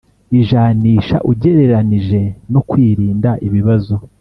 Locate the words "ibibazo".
3.47-3.95